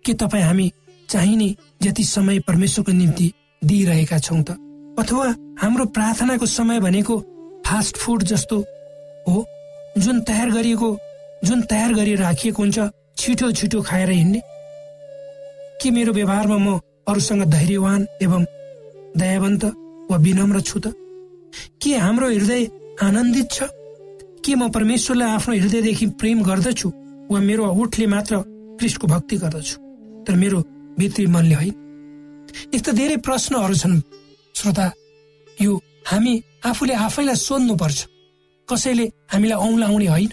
के 0.06 0.14
तपाईँ 0.14 0.44
हामी 0.44 0.72
चाहिने 1.10 1.56
जति 1.82 2.04
समय 2.04 2.40
परमेश्वरको 2.40 2.92
निम्ति 2.92 3.32
दिइरहेका 3.64 4.18
छौँ 4.20 4.42
त? 4.44 4.52
अथवा 5.00 5.28
हाम्रो 5.62 5.86
प्रार्थनाको 5.86 6.46
समय 6.46 6.80
भनेको 6.80 7.20
फास्ट 7.66 7.98
फुड 7.98 8.24
जस्तो 8.24 8.60
हो 9.28 9.46
जुन 9.98 10.22
तयार 10.22 10.50
गरिएको 10.52 10.98
जुन 11.44 11.62
तयार 11.62 11.94
गरी 11.94 12.16
राखिएको 12.16 12.64
हुन्छ 12.64 12.80
छिटो 13.18 13.52
छिटो 13.52 13.82
खाएर 13.82 14.10
हिँड्ने? 14.10 14.42
के 15.82 15.92
मेरो 15.92 16.14
व्यवहारमा 16.14 16.58
म 16.58 16.80
अरूसँग 17.08 17.44
धैर्यवान 17.44 18.08
एवं 18.22 18.46
दयावन्त 19.18 19.64
वा 20.12 20.18
विनम्र 20.18 20.62
छु 20.62 20.80
त। 20.80 20.94
के 21.82 21.98
हाम्रो 21.98 22.28
हृदय 22.30 22.64
आनन्दित 23.02 23.48
छ? 23.52 23.64
के 24.44 24.56
म 24.56 24.70
परमेश्वरलाई 24.70 25.30
आफ्नो 25.30 25.54
हृदयदेखि 25.56 26.06
प्रेम 26.20 26.44
गर्दछु 26.44 26.90
वा 27.32 27.40
मेरो 27.40 27.64
ओठले 27.66 28.08
मात्र 28.08 28.44
कृष्णको 28.80 29.08
भक्ति 29.08 29.36
गर्दछु? 29.38 29.76
तर 30.26 30.34
मेरो 30.36 30.60
भित्री 31.00 31.26
मनले 31.28 31.56
होइन। 31.56 31.76
यस्ता 32.76 32.92
धेरै 32.92 33.18
प्रश्नहरू 33.18 33.76
छन् 33.76 34.02
श्रोता। 34.56 34.86
यो 35.62 35.72
हामी 36.08 36.34
आफूले 36.66 36.94
आफैलाई 36.94 37.36
सोध्नु 37.36 37.76
पर्छ 37.76 38.00
कसैले 38.68 39.06
हामीलाई 39.32 39.58
औँलाउने 39.58 40.08
होइन? 40.08 40.32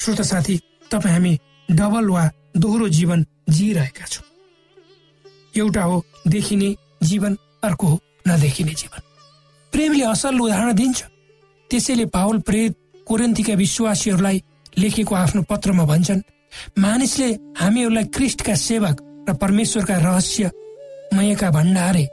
श्रोता 0.00 0.22
साथी 0.22 0.56
तपाईँ 0.90 1.14
हामी 1.14 1.32
डबल 1.68 2.08
वा 2.10 2.24
दोहोरो 2.56 2.88
जीवन 2.88 3.24
जिइरहेका 3.48 4.06
छौँ। 4.06 4.24
एउटा 5.56 5.82
हो 5.82 5.96
देखिने 6.28 6.68
जीवन 7.02 7.36
अर्को 7.64 7.86
हो 7.86 7.98
नदेखिने 8.28 8.74
जीवन। 8.74 9.00
प्रेमले 9.72 10.04
असल 10.04 10.38
उदाहरण 10.40 10.72
दिन्छ। 10.74 11.02
त्यसैले 11.70 12.04
पावल 12.14 12.38
प्रेत 12.46 12.72
कोरेन्तीका 13.06 13.54
विश्वासीहरूलाई 13.54 14.42
लेखेको 14.78 15.14
आफ्नो 15.14 15.42
पत्रमा 15.50 15.84
भन्छन् 15.84 16.20
मानिसले 16.78 17.28
हामीहरूलाई 17.58 18.04
क्रिस्टका 18.14 18.54
सेवक 18.54 18.96
र 19.28 19.32
परमेश्वरका 19.34 19.96
रहस्यमयका 19.98 21.50
भण्डारे। 21.50 22.04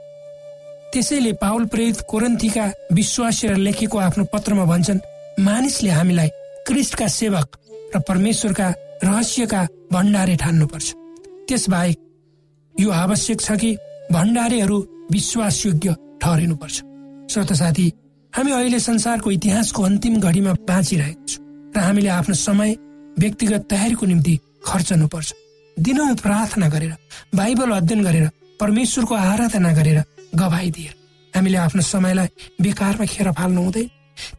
त्यसैले 0.92 1.32
पावल 1.42 1.64
प्रेरित 1.72 2.00
कोरन्थीका 2.10 2.64
विश्वासीहरू 2.92 3.60
लेखेको 3.62 3.98
आफ्नो 3.98 4.24
पत्रमा 4.32 4.64
भन्छन् 4.64 5.04
मानिसले 5.40 5.90
हामीलाई 5.90 6.28
क्रिस्टका 6.66 7.06
सेवक 7.08 7.46
र 7.94 8.00
परमेश्वरका 8.08 8.68
रहस्यका 9.04 9.60
भण्डारे 9.92 10.36
ठान्नुपर्छ। 10.36 10.88
त्यसबाहेक 11.48 11.98
यो 12.74 12.90
आवश्यक 12.90 13.40
छ 13.40 13.52
कि 13.60 13.76
भण्डारेहरू 14.12 14.78
विश्वासयोग्य 15.12 15.94
ठहरिनुपर्छ। 16.22 16.76
श्रोत 17.32 17.52
साथी 17.52 17.86
हामी 18.32 18.52
अहिले 18.52 18.78
संसारको 18.80 19.30
इतिहासको 19.30 19.82
अन्तिम 19.82 20.20
घडीमा 20.20 20.52
बाँचिरहेको 20.68 21.26
छौँ 21.26 21.72
र 21.76 21.78
हामीले 21.78 22.08
आफ्नो 22.08 22.34
समय 22.34 22.76
व्यक्तिगत 23.18 23.66
तयारीको 23.70 24.06
निम्ति 24.06 24.34
खर्चनुपर्छ। 24.66 25.32
दिनौँ 25.76 26.14
प्रार्थना 26.16 26.68
गरेर 26.68 26.92
बाइबल 27.34 27.70
अध्ययन 27.70 28.02
गरेर 28.04 28.30
परमेश्वरको 28.60 29.14
आराधना 29.14 29.72
गरेर 29.72 30.02
गवाई 30.34 30.70
दिएर 30.70 30.94
हामीले 31.34 31.58
आफ्नो 31.58 31.82
समयलाई 31.82 32.28
बेकारमा 32.60 33.06
खेर 33.06 33.30
फाल्नु 33.32 33.62
हुँदैन। 33.62 33.88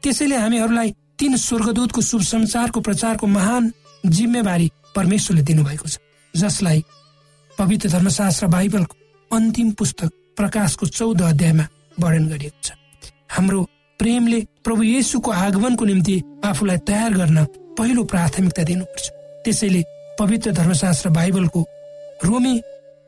त्यसैले 0.03 0.37
हामीहरूलाई 0.37 0.89
तीन 1.19 1.35
स्वर्गदूतको 1.37 2.01
शुभ 2.01 2.21
संसारको 2.21 2.79
प्रचारको 2.81 3.27
महान 3.27 3.71
जिम्मेवारी 4.03 4.67
परमेश्वरले 4.95 5.43
दिनुभएको 5.43 5.87
छ 5.87 5.97
जसलाई 6.33 6.83
पवित्र 7.57 7.89
धर्मशास्त्र 7.89 8.47
बाइबलको 8.47 8.95
अन्तिम 9.33 9.71
पुस्तक 9.71 10.11
प्रकाशको 10.37 10.85
चौध 10.87 11.21
अध्यायमा 11.23 11.65
वर्णन 11.99 12.27
गरिएको 12.27 12.61
छ। 12.63 12.71
हाम्रो 13.31 13.61
प्रेमले 13.99 14.39
प्रभु 14.63 14.83
येसुको 14.83 15.31
आगमनको 15.31 15.85
निम्ति 15.85 16.15
आफूलाई 16.45 16.77
तयार 16.87 17.13
गर्न 17.13 17.43
पहिलो 17.77 18.03
प्राथमिकता 18.03 18.63
दिनुपर्छ। 18.63 19.09
त्यसैले 19.45 19.81
पवित्र 20.19 20.51
धर्मशास्त्र 20.51 21.09
बाइबलको 21.09 21.61
रोमी 22.23 22.55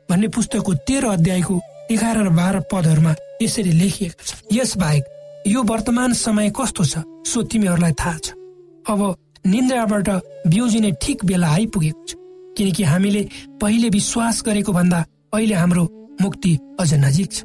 भन्ने 0.08 0.28
पुस्तकको 0.28 0.74
तेह्र 0.88 1.04
अध्यायको 1.12 1.60
एघार 1.92 2.16
र 2.18 2.28
बाह्र 2.32 2.60
पदहरूमा 2.72 3.14
यसरी 3.42 3.72
लेखिएको 3.72 4.24
छ। 4.24 4.32
यस 4.52 4.76
बाहेक 4.80 5.04
यो 5.46 5.62
वर्तमान 5.62 6.12
समय 6.16 6.50
कस्तो 6.56 6.84
छ 6.84 7.04
सो 7.28 7.42
तिमीहरूलाई 7.44 7.92
थाहा 8.00 8.18
छ। 8.24 8.32
अब 8.88 9.00
निन्द्राबाट 9.44 10.08
बिउजिने 10.48 10.90
ठिक 11.02 11.24
बेला 11.24 11.48
आइपुगेको 11.52 12.04
छ 12.08 12.16
किनकि 12.56 12.82
हामीले 12.82 13.22
पहिले 13.60 13.88
विश्वास 13.90 14.42
गरेको 14.46 14.72
भन्दा 14.72 15.04
अहिले 15.34 15.54
हाम्रो 15.54 15.84
मुक्ति 16.20 16.52
अझ 16.80 16.94
नजिक 16.94 17.32
छ। 17.32 17.42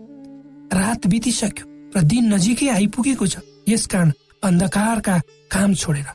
रात 0.73 1.07
बितिसक्यो 1.07 1.65
र 1.95 2.01
दिन 2.03 2.33
नजिकै 2.33 2.67
आइपुगेको 2.69 3.27
छ। 3.27 3.37
यसकारण 3.67 4.11
अन्धकारका 4.43 5.15
काम 5.51 5.73
छोडेर। 5.73 6.09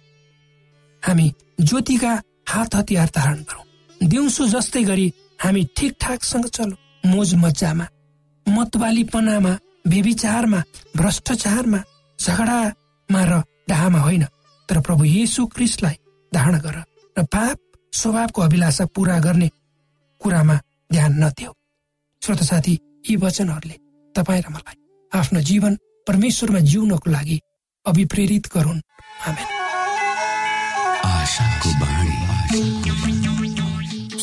हामी 1.02 1.26
ज्योतिका 1.60 2.12
हात 2.48 2.74
हतियार 2.74 3.08
धारण 3.16 3.38
गरौँ। 3.42 3.64
दिउँसो 4.00 4.46
जस्तै 4.46 4.82
गरी 4.84 5.06
हामी 5.42 5.62
ठिकठाकसँग 5.76 6.46
चलौँ। 6.46 6.78
मोज 7.04 7.34
मजामा 7.34 7.86
मतवालीपनामा 8.46 9.52
बेविचारमा 9.86 10.60
भ्रष्टाचारमा 10.96 11.80
झगडामा 12.18 13.22
र 13.24 13.42
डाहामा 13.68 13.98
होइन। 13.98 14.24
तर 14.68 14.80
प्रभु 14.80 15.04
येसु 15.04 15.46
क्रिस्टलाई 15.46 15.96
धारण 16.32 16.58
गर 16.58 16.76
र 17.16 17.22
पाप 17.24 17.58
स्वभावको 17.92 18.42
अभिलाषा 18.42 18.84
पूरा 18.94 19.18
गर्ने 19.18 19.48
कुरामा 20.20 20.56
ध्यान 20.92 21.12
नदेऊ। 21.24 21.52
श्रोत 22.24 22.42
साथी 22.42 22.72
यी 23.04 23.14
वचनहरूले 23.20 23.76
तपाईँ 24.14 24.42
र 24.42 24.48
मलाई 24.48 24.76
आफ्नो 25.12 25.40
जीवन 25.44 25.72
परमेश्वरमा 26.06 26.60
जिउनको 26.72 27.10
लागि 27.10 27.36
अभिप्रेरित 27.86 28.44
गरून्। 28.54 28.80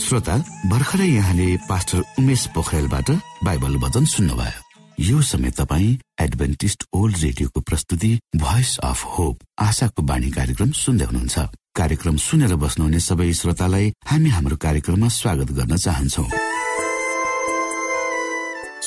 श्रोता 0.02 0.36
भर्खरै 0.72 1.08
यहाँले 1.08 1.48
पास्टर 1.70 2.00
उमेश 2.20 2.48
पोखरेलबाट 2.58 3.10
बाइबल 3.46 3.76
वचन 3.86 4.06
सुन्नुभयो। 4.16 4.60
यो 5.06 5.22
समय 5.22 5.52
तपाईँ 5.62 5.98
एडभेन्टिस्ट 6.22 6.80
ओल्ड 6.94 7.18
रेडियोको 7.22 7.60
प्रस्तुति 7.62 8.12
भोइस 8.36 8.78
अफ 8.82 9.00
होप 9.14 9.38
आशाको 9.62 10.02
बाणी 10.02 10.30
कार्यक्रम 10.32 10.72
सुन्दै 10.74 11.06
हुनुहुन्छ। 11.06 11.38
कार्यक्रम 11.78 12.18
सुनेर 12.18 12.56
बस्नुहुने 12.66 13.00
सबै 13.00 13.32
श्रोतालाई 13.34 13.94
हामी 14.10 14.30
हाम्रो 14.30 14.58
कार्यक्रममा 14.58 15.08
स्वागत 15.22 15.52
गर्न 15.54 15.78
चाहन्छौ। 15.78 16.26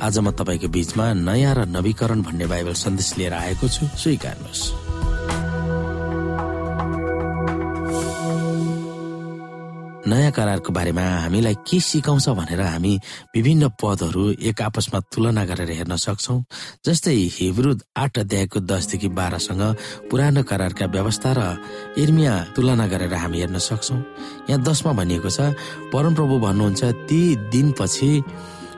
आज 0.00 0.18
म 0.18 0.30
तपाईँको 0.32 0.68
बीचमा 0.72 1.12
नयाँ 1.28 1.54
र 1.54 1.60
नवीकरण 1.68 2.20
भन्ने 2.24 2.46
बाइबल 2.48 2.72
सन्देश 2.72 3.20
लिएर 3.20 3.34
आएको 3.36 3.68
छु। 3.68 3.84
स्वीकार्नुहोस्। 4.00 4.62
नयाँ 10.08 10.32
करारको 10.32 10.72
बारेमा 10.72 11.04
हामीलाई 11.28 11.54
के 11.68 11.78
सिकाउँछ 11.78 12.28
भनेर 12.32 12.60
हामी 12.60 12.92
विभिन्न 13.36 13.68
पदहरू 13.76 14.40
एक 14.40 14.62
आपसमा 14.62 15.00
तुलना 15.12 15.44
गरेर 15.44 15.70
हेर्न 15.70 15.96
सक्छौ। 16.00 16.34
जस्तै 16.80 17.14
हिब्रु 17.36 17.76
आठ 17.92 18.18
अध्यायको 18.24 18.60
दसदेखि 18.64 19.08
बाह्रसँग 19.12 19.62
पुरानो 20.08 20.42
करारका 20.48 20.86
व्यवस्था 20.96 21.30
र 21.36 21.40
इर्मिया 22.00 22.34
तुलना 22.56 22.86
गरेर 22.88 23.14
हामी 23.14 23.38
हेर्न 23.38 23.58
सक्छौ। 23.60 23.96
यहाँ 24.48 24.64
दसमा 24.64 24.92
भनिएको 24.96 25.28
छ 25.28 25.52
परमप्रभु 25.92 26.34
भन्नुहुन्छ 26.40 26.82
ती 27.04 27.20
दिनपछि 27.52 28.10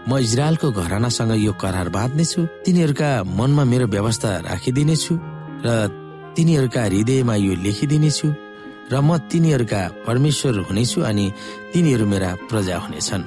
म 0.09 0.19
इजरायलको 0.19 0.71
घरानासँग 0.73 1.33
यो 1.39 1.53
करार 1.63 1.89
बाँध्नेछु। 1.95 2.41
तिनीहरूका 2.67 3.11
मनमा 3.39 3.65
मेरो 3.65 3.87
व्यवस्था 3.87 4.31
राखिदिनेछु 4.51 5.15
र 5.65 5.69
तिनीहरूका 6.37 6.83
हृदयमा 6.85 7.35
यो 7.47 7.53
लेखिदिनेछु 7.65 8.29
र 8.93 8.95
म 8.99 9.17
तिनीहरूका 9.31 9.81
परमेश्वर 10.07 10.55
हुनेछु 10.69 10.99
अनि 11.07 11.27
तिनीहरू 11.73 12.05
मेरा 12.07 12.31
प्रजा 12.51 12.77
हुनेछन्। 12.85 13.23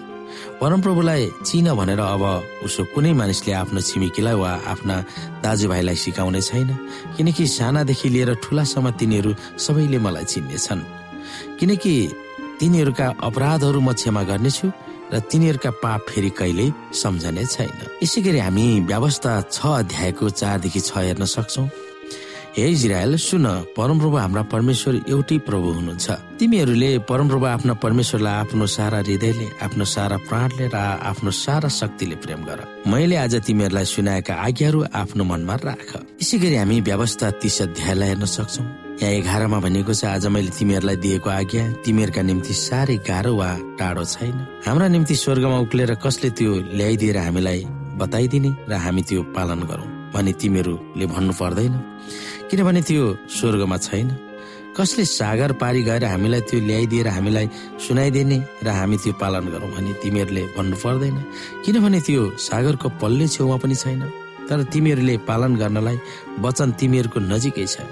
परमप्रभुलाई 0.59 1.23
चिन 1.47 1.67
भनेर 1.79 1.99
अब 1.99 2.23
उसो 2.67 2.83
कुनै 2.91 3.11
मानिसले 3.15 3.51
आफ्नो 3.55 3.79
छिमेकीलाई 3.79 4.35
वा 4.35 4.51
आफ्ना 4.67 4.95
दाजुभाइलाई 5.43 5.95
सिकाउने 5.95 6.41
छैन 6.41 6.69
किनकि 7.15 7.43
सानादेखि 7.55 8.07
लिएर 8.09 8.31
ठुलासम्म 8.43 8.91
तिनीहरू 8.99 9.31
सबैले 9.63 9.99
मलाई 10.05 10.25
चिन्नेछन्। 10.27 10.81
किनकि 11.59 11.93
तिनीहरूका 12.59 13.07
अपराधहरू 13.27 13.79
म 13.79 13.89
क्षमा 13.95 14.23
गर्नेछु 14.29 14.67
र 15.15 15.19
तिनीहरूका 15.31 15.71
पाप 15.79 16.01
फेरि 16.11 16.29
कहिल्यै 16.35 16.67
सम्झने 16.91 17.45
छैन। 17.47 18.03
यसै 18.03 18.21
गरी 18.21 18.39
हामी 18.43 18.67
व्यवस्था 18.91 19.31
छ 19.47 19.57
अध्यायको 19.81 20.29
चारदेखि 20.29 20.79
छ 20.83 20.91
हेर्न 21.07 21.23
सक्छौ। 21.23 21.63
हे 22.55 22.67
इजरायल 22.71 23.15
सुन 23.19 23.45
परमप्रभु 23.75 24.15
हाम्रा 24.15 24.41
परमेश्वर 24.51 24.95
एउटै 25.11 25.37
प्रभु 25.47 25.71
हुनुहुन्छ। 25.75 26.07
तिमीहरूले 26.39 26.91
परमप्रभु 27.03 27.45
आफ्ना 27.45 27.73
परमेश्वरलाई 27.83 28.35
आफ्नो 28.43 28.65
सारा 28.75 28.99
हृदयले 29.03 29.47
आफ्नो 29.59 29.85
सारा 29.85 30.17
प्राणले 30.27 30.65
र 30.71 30.75
आफ्नो 31.11 31.31
सारा 31.31 31.69
शक्तिले 31.79 32.15
प्रेम 32.23 32.47
गर। 32.47 32.59
मैले 32.87 33.15
आज 33.15 33.35
तिमीहरूलाई 33.43 33.85
सुनाएका 33.91 34.33
आज्ञाहरू 34.47 34.79
आफ्नो 34.95 35.23
मनमा 35.23 35.55
राख। 35.67 35.91
यसै 36.23 36.37
गरी 36.39 36.55
हामी 36.55 36.79
व्यवस्था 36.81 37.31
तीस 37.43 37.61
अध्यायलाई 37.61 38.07
हेर्न 38.07 38.25
सक्छौ। 38.25 38.84
यहाँ 38.95 39.11
एघारमा 39.11 39.59
भनिएको 39.59 39.93
छ 39.93 40.05
आज 40.07 40.25
मैले 40.31 40.49
तिमीहरूलाई 40.55 40.95
दिएको 41.03 41.29
आज्ञा 41.29 41.63
तिमीहरूका 41.83 42.21
निम्ति 42.31 42.53
साह्रै 42.55 42.95
गाह्रो 43.03 43.35
वा 43.35 43.49
टाढो 43.79 44.03
छैन। 44.07 44.35
हाम्रा 44.65 44.87
निम्ति 44.87 45.15
स्वर्गमा 45.19 45.57
उक्लेर 45.67 45.93
कसले 45.99 46.29
त्यो 46.31 46.51
ल्याइदिएर 46.79 47.17
हामीलाई 47.17 47.59
बताइदिने 47.99 48.51
र 48.71 48.73
हामी 48.79 49.01
त्यो 49.03 49.21
पालन 49.35 49.67
गरौँ? 49.67 49.87
भने 50.15 50.31
तिमीहरूले 50.39 51.05
भन्नु 51.11 51.33
पर्दैन। 51.35 51.75
किनभने 52.47 52.81
त्यो 52.87 53.03
स्वर्गमा 53.35 53.77
छैन। 53.83 54.07
कसले 54.79 55.03
सागर 55.19 55.51
पारी 55.59 55.81
गएर 55.83 56.03
हामीलाई 56.15 56.41
त्यो 56.47 56.59
ल्याइदिएर 56.63 57.07
हामीलाई 57.07 57.47
सुनाइदिने 57.83 58.37
र 58.63 58.67
हामी 58.79 58.97
त्यो 59.03 59.13
पालन 59.19 59.45
गरौँ 59.51 59.71
भने 59.75 59.91
तिमीहरूले 60.03 60.43
भन्नु 60.55 60.75
पर्दैन। 60.79 61.15
किनभने 61.67 61.99
त्यो 61.99 62.23
सागरको 62.47 62.87
पल्ले 63.03 63.27
छेउमा 63.27 63.57
पनि 63.59 63.75
छैन। 63.75 64.01
तर 64.47 64.63
तिमीहरूले 64.71 65.15
पालन 65.27 65.51
गर्नलाई 65.59 65.97
वचन 66.39 66.71
तिमीहरूको 66.79 67.19
नजिकै 67.19 67.67
छ। 67.67 67.83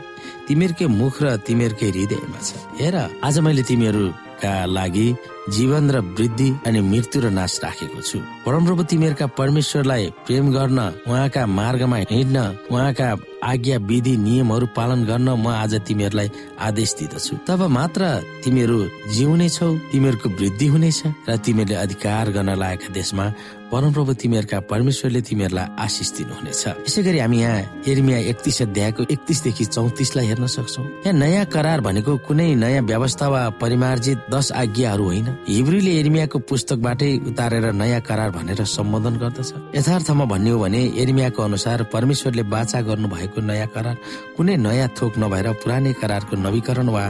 तिमीहरूकै 0.47 0.88
मुख 0.99 1.15
र 1.23 1.25
तिमीहरूकै 1.47 1.89
हृदयमा 1.93 2.39
छ। 2.47 2.49
हेर 2.79 2.95
आज 3.23 3.36
मैले 3.45 3.63
तिमीहरूका 3.69 4.53
लागि 4.77 5.08
जीवन 5.56 5.84
र 5.91 5.97
वृद्धि 6.17 6.49
अनि 6.67 6.79
मृत्यु 6.91 7.19
र 7.23 7.27
नाश 7.39 7.53
राखेको 7.63 7.99
छु। 8.01 8.17
परमप्रभु 8.45 8.84
तिमीहरूका 8.91 9.27
परमेश्वरलाई 9.39 10.03
प्रेम 10.25 10.45
गर्न 10.56 10.79
उहाँका 11.08 11.41
मार्गमा 11.60 11.97
हिँड्न 12.12 12.38
उहाँका 12.71 13.08
आज्ञा 13.43 13.77
विधि 13.89 14.13
नियमहरू 14.17 14.67
पालन 14.75 14.99
गर्न 15.10 15.29
म 15.36 15.47
आज 15.63 15.73
तिमीहरूलाई 15.88 16.29
आदेश 16.60 16.91
दिँदछु। 16.99 17.34
तब 17.47 17.62
मात्र 17.77 18.01
तिमीहरू 18.43 18.77
जिउने 19.15 19.47
छौ 19.49 19.67
तिमीहरूको 19.91 20.27
वृद्धि 20.39 20.67
हुनेछ 20.73 20.99
र 21.27 21.32
तिमीहरूले 21.39 21.75
अधिकार 21.86 22.25
गर्न 22.36 22.49
लागेका 22.56 22.93
देशमा 22.93 23.25
परमप्रभु 23.73 24.13
तिमीहरूका 24.21 24.59
परमेश्वरले 24.69 25.21
तिमीहरूलाई 25.25 25.65
आशिष 25.81 26.09
दिनुहुनेछ। 26.13 26.63
यसै 26.86 27.01
गरी 27.01 27.19
हामी 27.19 27.38
यहाँ 27.41 27.81
एर्मिया 27.89 28.17
एकतिस 28.31 28.62
अध्यायको 28.62 29.01
एकतिसदेखि 29.09 29.65
चौतिसलाई 29.65 30.25
हेर्न 30.29 30.45
सक्छौ। 30.45 30.81
यहाँ 31.05 31.17
नयाँ 31.17 31.45
करार 31.49 31.81
भनेको 31.81 32.12
कुनै 32.21 32.53
नयाँ 32.53 32.83
व्यवस्था 32.86 33.27
वा 33.33 33.41
परिमार्जित 33.57 34.29
दश 34.29 34.51
आज्ञाहरू 34.53 35.03
होइन। 35.03 35.27
हिब्रूले 35.49 35.91
एर्मियाको 35.99 36.38
पुस्तकबाटै 36.45 37.12
उतारेर 37.33 37.65
नयाँ 37.73 38.01
करार 38.05 38.29
भनेर 38.38 38.62
सम्बोधन 38.62 39.15
गर्दछ। 39.17 39.49
यथार्थमा 39.73 40.25
भन्ने 40.29 40.49
हो 40.53 40.59
भने 40.59 40.81
एर्मियाको 41.01 41.41
अनुसार 41.41 41.83
परमेश्वरले 41.89 42.43
बाचा 42.53 42.81
गर्नु 42.86 43.07
भएको 43.09 43.41
नयाँ 43.41 43.67
करार 43.73 43.97
कुनै 44.38 44.55
नयाँ 44.62 44.89
थोक 44.93 45.17
नभएर 45.17 45.47
पुरानै 45.65 45.93
करारको 45.97 46.33
नवीकरण 46.45 46.88
वा 46.93 47.03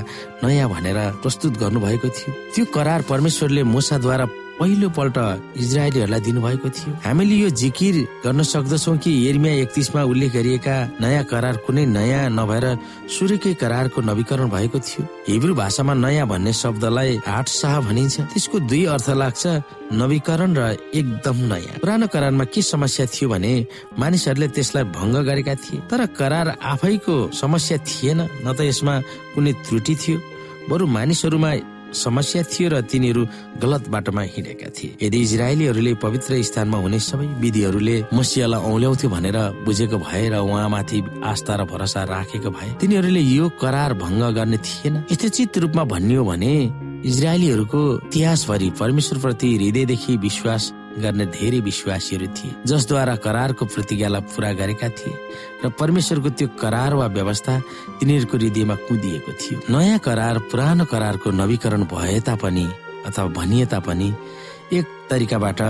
नयाँ 0.44 0.70
भनेर 0.72 1.00
प्रस्तुत 1.20 1.60
गर्नुभएको 1.60 2.08
थियो। 2.08 2.32
त्यो 2.56 2.66
करार 2.72 3.02
परमेश्वरले 3.12 3.64
मुसाद्वारा 3.68 4.26
पहिलो 4.60 4.90
पल्ट 4.90 5.18
इजरायलीहरूलाई 5.58 6.22
दिनुभएको 6.22 6.70
थियो। 6.70 6.92
हामीले 7.06 7.36
यो 7.36 7.50
जिकिर 7.50 7.96
गर्न 8.24 8.44
सक्दछौ 8.44 8.94
कि 9.04 9.12
एर्मिया 9.30 9.54
एकतिसमा 9.64 10.02
उल्लेख 10.06 10.32
गरिएका 10.34 10.76
नयाँ 11.02 11.24
करार 11.26 11.56
कुनै 11.66 11.86
नयाँ 11.90 12.30
नभएर 12.30 12.66
सूर्यकै 13.10 13.54
करारको 13.58 14.00
नवीकरण 14.02 14.50
भएको 14.54 14.80
थियो। 14.80 15.02
हिब्रू 15.28 15.54
भाषामा 15.58 15.94
नयाँ 15.94 16.28
भन्ने 16.28 16.54
शब्दलाई 16.54 17.12
हाट 17.26 17.48
शाह 17.50 17.80
भनिन्छ। 17.90 18.16
त्यसको 18.30 18.60
दुई 18.70 18.84
अर्थ 18.94 19.10
लाग्छ 19.22 19.44
नवीकरण 19.92 20.52
र 20.54 20.62
एकदम 20.94 21.38
नयाँ। 21.52 21.82
पुरानो 21.82 22.08
करारमा 22.14 22.46
के 22.54 22.62
समस्या 22.62 23.06
थियो 23.10 23.30
भने 23.34 23.54
मानिसहरूले 24.00 24.48
त्यसलाई 24.54 24.84
भङ्ग 24.94 25.16
गरेका 25.28 25.56
थिए। 25.56 25.82
तर 25.90 26.06
करार 26.14 26.48
आफैको 26.62 27.16
समस्या 27.34 27.78
थिएन 27.90 28.20
न 28.46 28.48
त 28.54 28.62
यसमा 28.70 28.94
कुनै 29.34 29.54
त्रुटि 29.66 29.96
थियो। 29.98 30.18
बरु 30.70 30.86
मानिसहरूमा 30.88 31.52
समस्या 31.94 32.44
थियो 32.44 32.70
र 32.70 32.82
तिनीहरू 32.82 33.22
गलत 33.62 33.90
बाटोमा 33.90 34.22
हिँडेका 34.22 34.70
थिए। 34.76 34.98
यदि 35.02 35.18
इजरायलीहरूले 35.22 35.94
पवित्र 36.04 36.42
स्थानमा 36.44 36.78
हुने 36.78 37.00
सबै 37.00 37.28
विधिहरूले 37.40 37.96
मसियालाई 38.14 38.62
औल्याउँथ्यो 38.72 39.10
भनेर 39.10 39.38
बुझेको 39.66 39.98
भए 39.98 40.26
र 40.30 40.36
उहाँमाथि 40.42 40.98
आस्था 41.24 41.54
र 41.56 41.62
भरोसा 41.72 42.04
राखेको 42.04 42.50
भए 42.50 42.70
तिनीहरूले 42.82 43.22
यो 43.22 43.50
करार 43.62 43.94
भङ्ग 43.94 44.24
गर्ने 44.36 44.58
थिएन। 44.58 44.96
यथोचित 45.12 45.58
रूपमा 45.58 45.84
भनियो 45.84 46.24
भने 46.26 46.54
इजरायलीहरूको 47.04 47.82
इतिहासभरि 48.08 48.70
परमेश्वरप्रति 48.80 49.48
हृदयदेखि 49.56 50.18
विश्वास 50.18 50.64
गर्ने 51.02 51.26
धेरै 51.34 51.60
विश्वासीहरू 51.60 52.28
थिए 52.38 52.52
जसद्वारा 52.66 53.16
करारको 53.26 53.66
प्रतिज्ञालाई 53.66 54.22
पूरा 54.30 54.52
गरेका 54.60 54.90
थिए 54.90 55.14
र 55.64 55.70
परमेश्वरको 55.80 56.30
त्यो 56.38 56.48
करार 56.62 56.94
वा 57.00 57.08
व्यवस्था 57.18 57.54
तिनीहरूको 58.00 58.38
हृदयमा 58.38 58.76
कुदिएको 58.88 59.32
थियो। 59.42 59.58
नयाँ 59.70 60.00
करार 60.00 60.38
पुरानो 60.52 60.86
करारको 60.86 61.32
नवीकरण 61.32 61.84
भए 61.90 62.20
तापनि 62.28 62.68
अथवा 63.08 63.26
भनिए 63.38 63.66
तापनि 63.74 64.14
एक 64.74 64.86
तरिकाबाट 65.10 65.62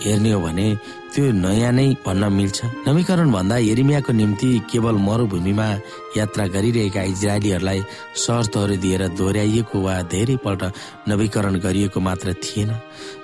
हेर्ने 0.00 0.30
हो 0.32 0.40
भने 0.40 0.66
त्यो 1.12 1.32
नयाँ 1.36 1.72
नै 1.72 1.86
भन्न 2.06 2.32
मिल्छ। 2.32 2.58
नवीकरण 2.88 3.30
भन्दा 3.32 3.56
एरिमियाको 3.70 4.12
निम्ति 4.12 4.48
केवल 4.70 4.96
मरुभूमिमा 5.06 5.68
यात्रा 6.16 6.46
गरिरहेका 6.54 7.02
इजरायलीहरूलाई 7.12 7.80
शर्तहरू 8.16 8.76
दिएर 8.80 9.02
दोहोऱ्याइएको 9.18 9.76
वा 9.76 9.94
धेरै 10.08 10.36
पल्ट 10.44 10.62
नवीकरण 11.08 11.54
गरिएको 11.60 12.00
मात्र 12.00 12.32
थिएन। 12.40 12.70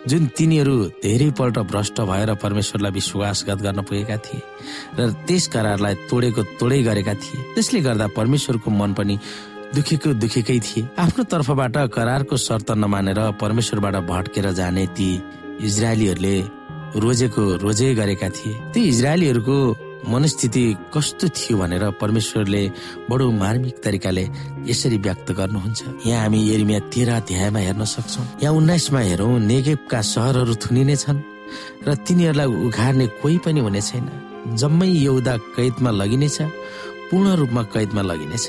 जुन 0.07 0.27
तिनीहरू 0.39 0.75
धेरै 1.03 1.31
पल्ट 1.39 1.59
भ्रष्ट 1.71 2.01
भएर 2.01 2.35
परमेश्वरलाई 2.43 2.93
विश्वासघात 2.93 3.59
गर्न 3.63 3.81
पुगेका 3.83 4.17
थिए 4.27 4.41
र 4.99 5.11
त्यस 5.27 5.47
करारलाई 5.55 5.95
तोडेको 6.11 6.43
तोडै 6.61 6.81
गरेका 6.83 7.15
थिए 7.23 7.43
त्यसले 7.55 7.81
गर्दा 7.87 8.07
परमेश्वरको 8.15 8.71
मन 8.71 8.93
पनि 8.95 9.19
दुखेको 9.75 10.13
दुखेकै 10.23 10.59
थिए। 10.63 10.87
आफ्नो 10.99 11.23
तर्फबाट 11.27 11.77
करारको 11.91 12.37
शर्त 12.39 12.71
नमानेर 12.79 13.21
परमेश्वरबाट 13.41 13.97
भट्केर 14.07 14.47
जाने 14.55 14.87
ती 14.97 15.11
इजरायलीहरूले 15.67 16.37
रोजेको 17.03 17.43
रोजे 17.65 17.89
गरेका 17.95 18.29
थिए। 18.31 18.55
ती 18.73 18.81
इजरायलीहरूको 18.89 19.57
मनस्थिति 20.05 20.63
कस्तो 20.95 21.29
थियो 21.29 21.59
भनेर 21.59 21.85
परमेश्वरले 22.01 22.63
बडो 23.11 23.31
मार्मिक 23.33 23.77
तरिकाले 23.85 24.25
यसरी 24.71 24.99
व्यक्त 24.99 25.33
गर्नुहुन्छ। 25.33 26.07
यहाँ 26.07 26.23
हामी 26.23 26.39
एरिमिया 26.55 26.81
तेह्र 26.93 27.11
अध्यायमा 27.21 27.59
हेर्न 27.59 27.85
सक्छौ। 27.85 28.23
यहाँ 28.43 28.55
उन्नाइसमा 28.55 29.01
हेरौँ 29.01 29.39
नेगेपका 29.41 30.01
सहरहरू 30.13 30.55
थुनिने 30.63 30.97
छन् 30.97 31.21
र 31.87 31.95
तिनीहरूलाई 32.07 32.49
उघार्ने 32.67 33.07
कोही 33.23 33.39
पनि 33.45 33.61
हुने 33.61 33.81
छैन। 33.81 34.07
जम्मै 34.55 34.89
यौदा 34.89 35.37
कैदमा 35.57 35.91
लगिनेछ 35.91 36.39
पूर्ण 37.11 37.35
रूपमा 37.41 37.63
कैदमा 37.75 38.03
लगिनेछ। 38.03 38.47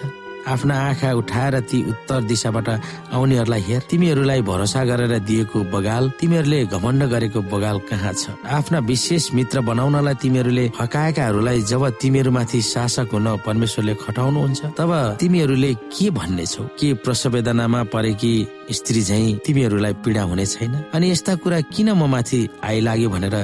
आफ्ना 0.47 0.75
आँखा 0.87 1.11
उठाएर 1.13 1.59
ती 1.69 1.79
उत्तर 1.89 2.21
दिशाबाट 2.23 2.69
आउनेहरूलाई 3.11 3.61
हेर। 3.61 3.81
तिमीहरूलाई 3.89 4.41
भरोसा 4.41 4.83
गरेर 4.85 5.13
दिएको 5.27 5.59
बगाल 5.73 6.09
तिमीहरूले 6.19 6.59
घमण्ड 6.65 7.03
गरेको 7.11 7.41
बगाल 7.51 7.77
कहाँ 7.89 8.13
छ? 8.13 8.29
आफ्ना 8.47 8.79
विशेष 8.79 9.33
मित्र 9.33 9.61
बनाउनलाई 9.61 10.15
तिमीहरूले 10.23 10.65
फकाएकाहरूलाई 10.79 11.61
जब 11.61 11.83
तिमीहरूमाथि 12.01 12.61
शासक 12.63 13.09
हुन 13.13 13.27
परमेश्वरले 13.45 13.95
खटाउनुहुन्छ 14.05 14.61
तब 14.77 14.91
तिमीहरूले 15.19 15.73
के 15.93 16.09
भन्ने 16.09 16.45
छौ 16.45 16.63
के 16.79 16.93
प्रसवेदनामा 17.03 17.83
परेकी 17.93 18.33
स्त्री 18.71 19.01
झै 19.01 19.21
तिमीहरूलाई 19.45 19.93
पीडा 20.03 20.23
हुने 20.23 20.45
छैन? 20.45 20.73
अनि 20.93 21.11
यस्ता 21.11 21.35
कुरा 21.43 21.59
किन 21.75 21.91
म 21.91 22.07
माथि 22.07 22.39
आइलाग्यो 22.63 23.09
भनेर 23.09 23.35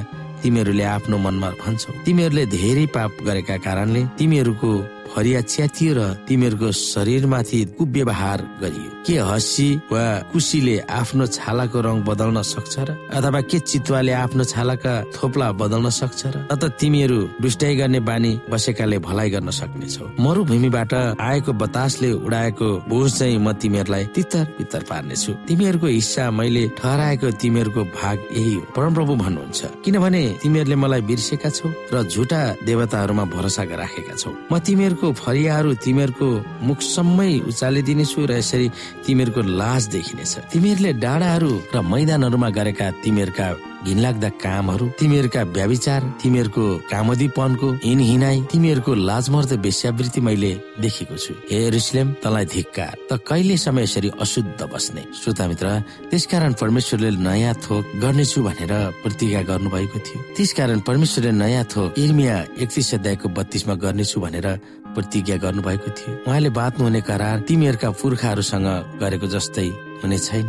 तिमीहरूले 0.43 0.83
आफ्नो 0.83 1.17
मनमा 1.17 1.49
भन्छौ? 1.61 1.91
तिमीहरूले 2.05 2.45
धेरै 2.45 2.85
पाप 2.95 3.11
गरेका 3.27 3.57
कारणले 3.65 4.01
तिमीहरूको 4.19 4.71
फरिया 5.13 5.41
च्यातियो 5.41 5.93
र 5.93 6.01
तिमीहरूको 6.27 6.69
शरीरमाथि 6.71 7.59
कुव्यवहार 7.77 8.39
गरियो। 8.61 8.89
के 9.05 9.15
हसी 9.29 9.69
वा 9.91 10.03
कुसीले 10.31 10.75
आफ्नो 10.89 11.25
छालाको 11.37 11.79
रङ 11.85 11.97
बदल्न 12.09 12.41
सक्छ 12.41 12.73
र? 12.79 12.89
अथवा 13.13 13.41
के 13.45 13.59
चितुवाले 13.59 14.13
आफ्नो 14.23 14.43
छालाका 14.43 14.93
थोप्ला 15.13 15.47
बदल्न 15.61 15.89
सक्छ 15.89 16.21
र? 16.33 16.35
त 16.49 16.63
तिमीहरू 16.79 17.19
दुष्टाइ 17.43 17.75
गर्ने 17.75 17.99
बानी 17.99 18.31
बसेकाले 18.49 18.97
भलाइ 18.99 19.29
गर्न 19.29 19.49
सक्नेछौ। 19.51 20.05
मरुभूमिबाट 20.17 20.93
आएको 21.19 21.51
बतासले 21.53 22.11
उडाएको 22.25 22.67
बोझ 22.89 23.11
चाहिँ 23.13 23.37
म 23.37 23.51
तिमीहरूलाई 23.53 24.03
तितर 24.15 24.45
पितर 24.57 24.81
पार्नेछु। 24.89 25.31
तिमीहरूको 25.47 25.87
हिस्सा 25.87 26.31
मैले 26.31 26.63
ठहराएको 26.79 27.27
तिमीहरूको 27.41 27.81
भाग 27.91 28.17
यही 28.33 28.53
हो। 28.55 28.61
परमप्रभु 28.75 29.13
भन्नुहुन्छ 29.15 29.61
किनभने 29.85 30.23
तिमीहरूले 30.41 30.75
मलाई 30.75 31.01
बिर्सेका 31.05 31.49
छौ 31.49 31.67
र 31.93 32.03
झुटा 32.07 32.41
देवताहरूमा 32.65 33.25
भरोसा 33.35 33.63
राखेका 33.63 34.15
छौ। 34.15 34.31
म 34.51 34.57
तिमीहरूको 34.63 35.02
तिमीहरूको 35.03 35.19
फरियाहरू 35.19 35.71
तिमीहरूको 35.83 36.27
मुखसम्मै 36.63 37.31
उचालिदिनेछु 37.51 38.19
र 38.23 38.31
यसरी 38.39 38.67
तिमीहरूको 39.03 39.41
लाज 39.59 39.83
देखिनेछ। 39.91 40.33
तिमीहरूले 40.47 40.91
डाँडाहरू 41.03 41.51
र 41.75 41.77
मैदानहरूमा 41.83 42.49
गरेका 42.55 42.87
तिमीहरूका 43.03 43.47
घिनलाग्दा 43.85 44.29
कामहरू 44.43 44.85
तिमीहरूका 44.99 45.41
व्याविचार 45.55 46.01
तिमीहरूको 46.21 46.63
कामदीपनको 46.91 47.67
हिन 47.83 47.99
हिनाई 47.99 48.41
तिमीहरूको 48.51 48.93
लाजमर्द 49.09 49.51
वेश्यावृत्ति 49.65 50.21
मैले 50.21 50.51
देखेको 50.79 51.15
छु। 51.17 51.33
हे 51.51 51.59
रिस्लेम 51.69 52.07
तलाई 52.23 52.45
धिक्कार। 52.45 52.93
त 53.11 53.19
कहिले 53.27 53.57
समय 53.57 53.83
यसरी 53.83 54.09
अशुद्ध 54.19 54.59
बस्ने? 54.63 55.03
श्रोता 55.19 55.47
मित्र 55.47 55.67
त्यसकारण 56.09 56.53
परमेश्वरले 56.61 57.09
नयाँ 57.19 57.53
थोक 57.63 57.83
गर्नेछु 58.01 58.39
भनेर 58.43 58.73
प्रतिज्ञा 59.03 59.41
गर्नुभएको 59.51 59.99
थियो। 59.99 60.19
त्यसकारण 60.35 60.79
परमेश्वरले 60.87 61.31
नयाँ 61.31 61.63
थोक 61.73 61.99
इर्मिया 61.99 62.37
एकतिस 62.63 62.93
अध्यायको 62.93 63.29
बत्तीसमा 63.29 63.75
गर्नेछु 63.83 64.19
भनेर 64.21 64.47
प्रतिज्ञा 64.95 65.37
गर्नुभएको 65.43 65.89
थियो। 65.97 66.11
उहाँले 66.27 66.49
बाँच्नुहुने 66.49 67.01
करार 67.01 67.39
तिमीहरूका 67.47 67.89
पुर्खाहरूसँग 67.99 68.67
गरेको 69.01 69.27
जस्तै 69.27 69.67
हुने 70.01 70.17
छैन। 70.17 70.47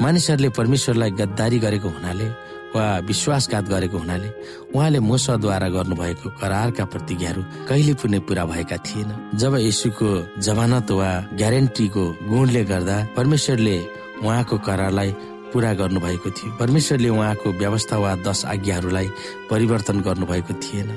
मानिसहरूले 0.00 0.48
परमेश्वरलाई 0.56 1.10
गद्दारी 1.10 1.58
गरेको 1.58 1.88
हुनाले 1.88 2.26
वा 2.74 2.86
विश्वासघात 3.06 3.64
गरेको 3.68 3.98
हुनाले 3.98 4.28
उहाँले 4.74 4.98
मोसद्वारा 5.00 5.68
गर्नुभएको 5.68 6.28
करारका 6.40 6.84
प्रतिज्ञाहरू 6.92 7.42
कहिले 7.68 7.94
पनि 7.94 8.18
पूरा 8.26 8.44
भएका 8.46 8.76
थिएन। 8.86 9.10
जब 9.34 9.54
यसुको 9.58 10.10
जमानत 10.38 10.90
वा 10.90 11.10
ग्यारेन्टीको 11.34 12.04
गुणले 12.30 12.62
गर्दा 12.64 12.96
परमेश्वरले 13.16 13.76
उहाँको 14.22 14.58
करारलाई 14.66 15.10
पूरा 15.52 15.72
गर्नुभएको 15.74 16.30
थियो। 16.30 16.56
परमेश्वरले 16.58 17.08
उहाँको 17.08 17.48
व्यवस्था 17.58 17.96
वा 17.98 18.14
दश 18.26 18.44
आज्ञाहरूलाई 18.54 19.08
परिवर्तन 19.50 20.00
गर्नुभएको 20.06 20.54
थिएन। 20.62 20.90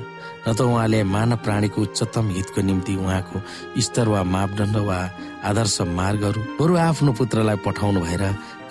न 0.46 0.52
त 0.54 0.60
उहाँले 0.60 1.02
मानव 1.02 1.36
प्राणीको 1.44 1.82
उच्चतम 1.82 2.28
हितको 2.36 2.60
निम्ति 2.62 2.94
उहाँको 2.96 3.36
स्तर 3.80 4.08
वा 4.08 4.22
मापदण्ड 4.22 4.76
वा 4.76 4.98
आदर्श 5.42 5.80
मार्गहरू 5.98 6.40
बरु 6.60 6.76
आफ्नो 6.78 7.12
पुत्रलाई 7.18 7.56
पठाउनु 7.66 8.00
भएर 8.00 8.22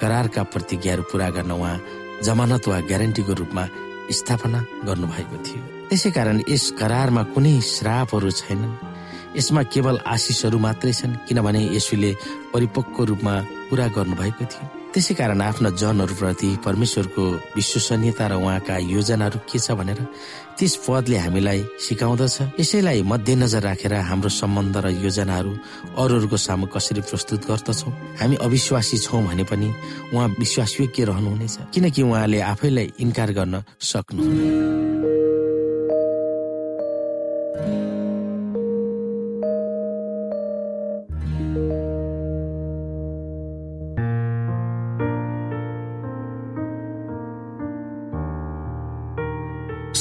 करारका 0.02 0.44
प्रतिज्ञाहरू 0.54 1.04
पूरा 1.12 1.30
गर्न 1.36 1.52
उहाँ 1.52 1.78
जमानत 2.21 2.67
वा 2.67 2.80
ग्यारेन्टीको 2.80 3.34
रूपमा 3.34 3.67
स्थापना 4.12 4.65
गर्नुभएको 4.86 5.38
थियो। 5.43 5.62
त्यसै 5.89 6.12
कारण 6.12 6.41
यस 6.49 6.71
करारमा 6.80 7.23
कुनै 7.23 7.62
श्रापहरू 7.62 8.32
छैनन्। 8.32 8.73
यसमा 9.38 9.63
केवल 9.63 9.97
आशिषहरू 10.06 10.58
मात्रै 10.60 10.93
छन् 10.93 11.15
किनभने 11.28 11.62
यसुले 11.76 12.12
परिपक्व 12.54 13.04
रूपमा 13.04 13.34
पूरा 13.69 13.88
गर्नुभएको 13.88 14.45
थियो। 14.45 14.83
त्यसै 14.94 15.14
कारण 15.18 15.42
आफ्ना 15.42 15.70
जनहरूप्रति 15.74 16.50
परमेश्वरको 16.66 17.24
विश्वसनीयता 17.58 18.26
र 18.30 18.34
उहाँका 18.38 18.78
योजनाहरू 18.94 19.40
के 19.50 19.58
छ 19.58 19.74
भनेर 19.74 20.00
त्यस 20.54 20.74
पदले 20.86 21.18
हामीलाई 21.18 21.60
सिकाउँदछ। 21.82 22.62
यसैलाई 22.62 23.02
मध्यनजर 23.02 23.62
राखेर 23.66 23.94
हाम्रो 24.06 24.30
सम्बन्ध 24.30 24.78
र 24.78 24.88
योजनाहरू 25.02 25.52
अरूहरूको 25.98 26.38
सामु 26.38 26.66
कसरी 26.70 27.02
प्रस्तुत 27.10 27.42
गर्दछौ? 27.50 27.90
हामी 28.22 28.36
अविश्वासी 28.38 28.98
छौँ 29.02 29.26
भने 29.26 29.44
पनि 29.50 29.68
उहाँ 30.14 30.28
विश्वासयोग्य 30.38 31.04
रहनुहुनेछ। 31.10 31.58
किनकि 31.74 32.02
उहाँले 32.02 32.40
आफैलाई 32.54 32.88
इन्कार 33.02 33.30
गर्न 33.34 33.64
सक्नुहुन्न। 33.82 34.93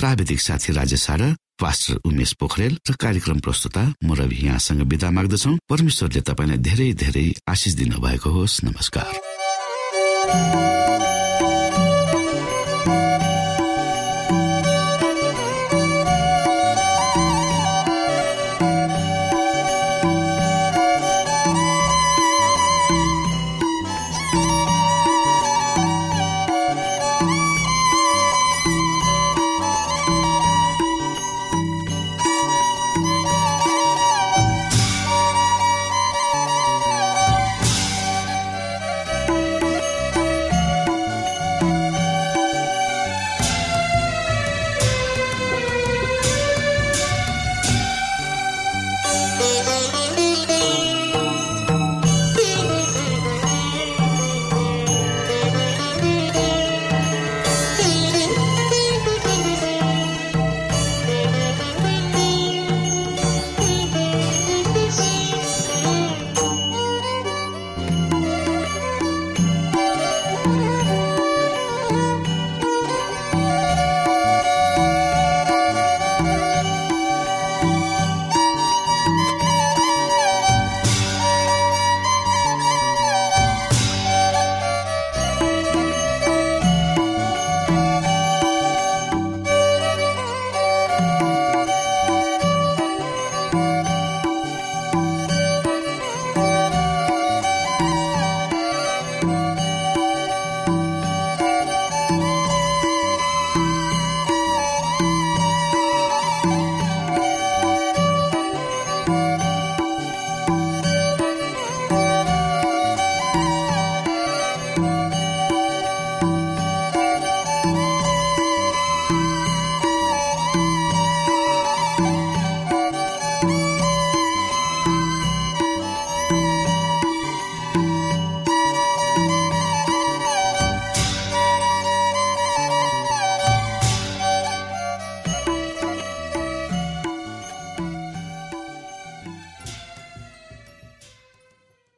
प्राविधिक 0.00 0.40
साथी 0.40 0.72
राजेश 0.72 1.06
पास्टर 1.60 2.00
उमेश 2.08 2.32
पोखरेल 2.32 2.78
र 2.90 2.94
कार्यक्रम 2.96 3.38
प्रस्तुता 3.44 3.82
म 4.04 4.14
रवि 4.16 4.36
यहाँसँग 4.46 4.80
विदा 4.88 5.10
माग्दछौ। 5.10 5.52
परमेश्वरले 5.68 6.20
तपाईँलाई 6.20 6.56
धेरै 6.56 6.92
धेरै 6.92 7.26
आशिष 7.48 7.72
दिनु 7.74 8.00
भएको 8.00 8.30
होस्। 8.30 8.64
नमस्कार। 8.64 9.12